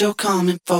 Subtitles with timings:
[0.00, 0.77] you're coming for,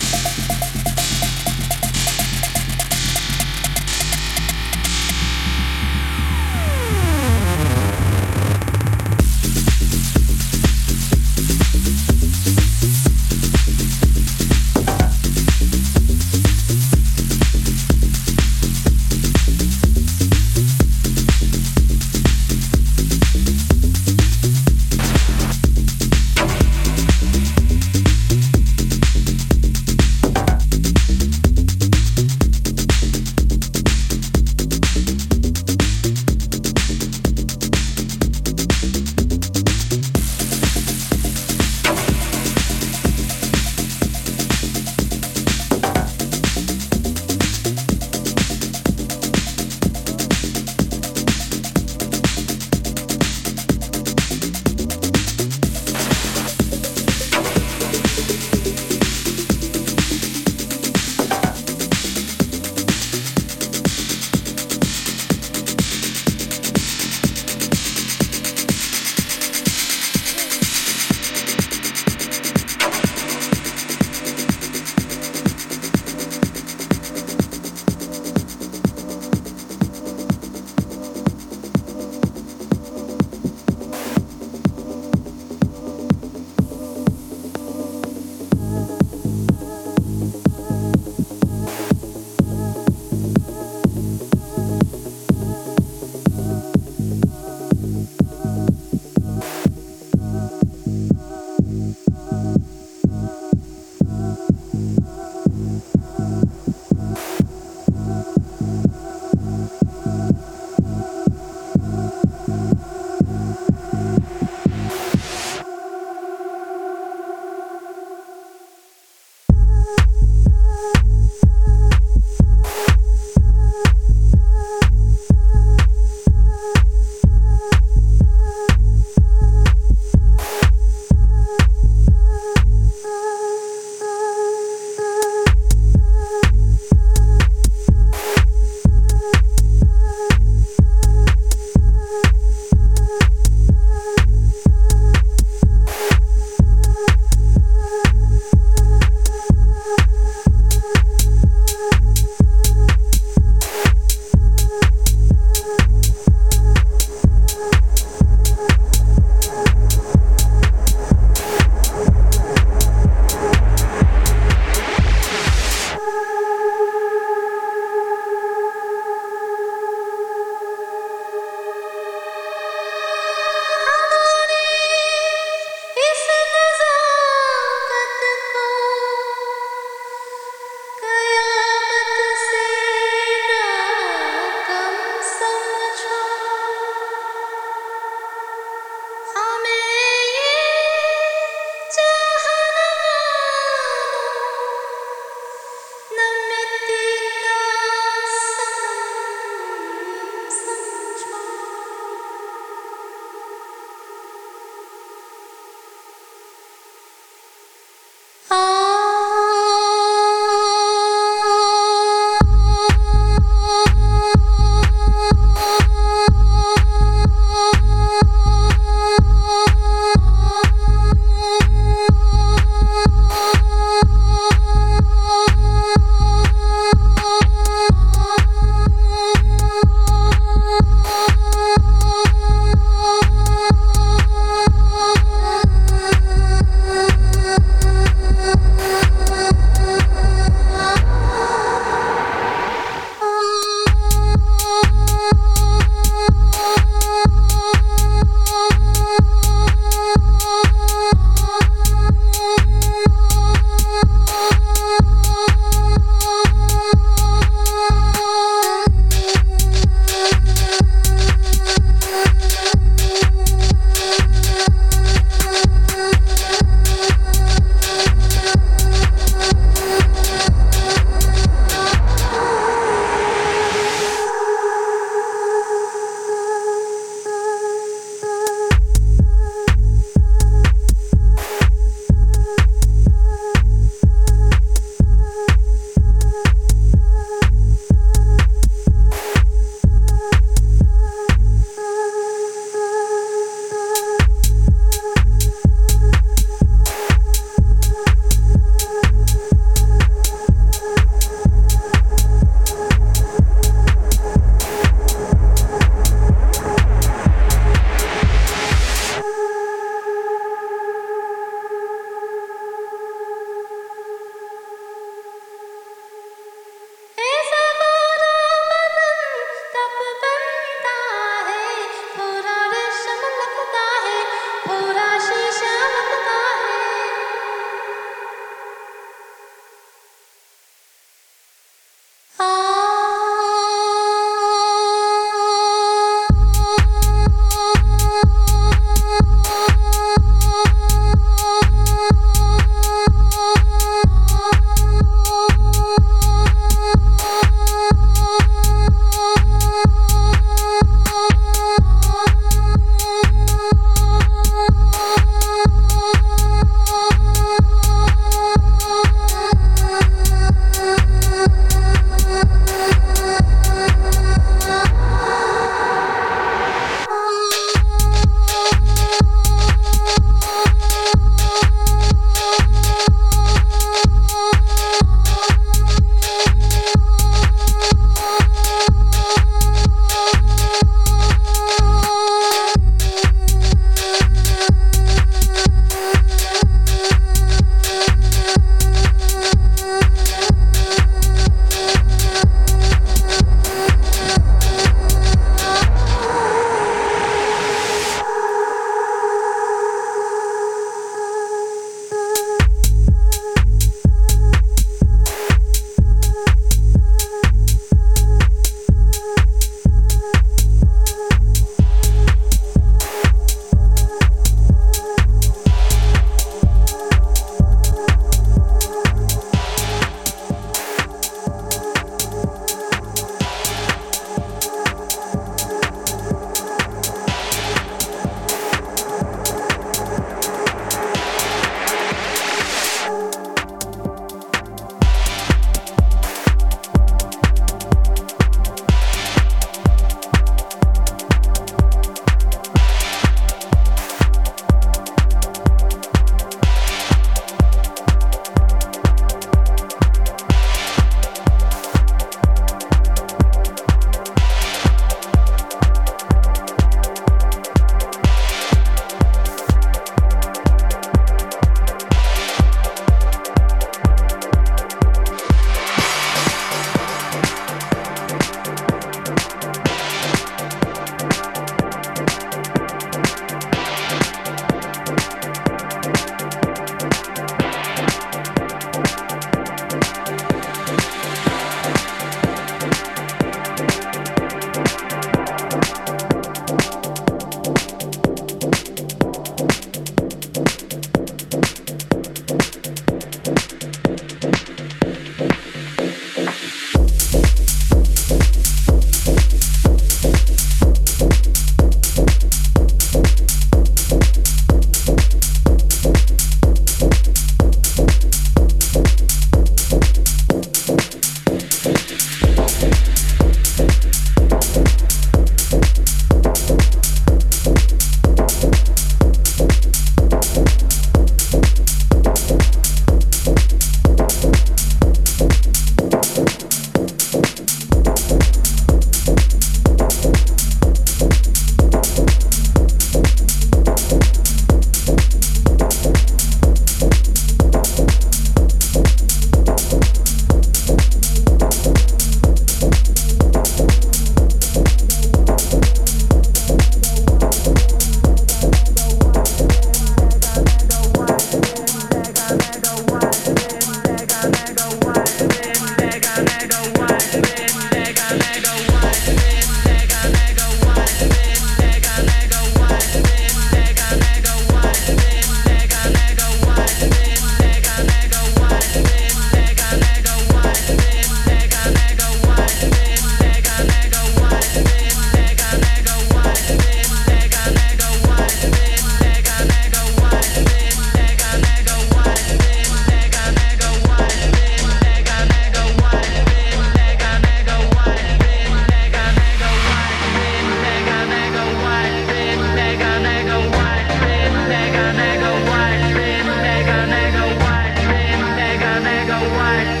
[599.31, 600.00] the what?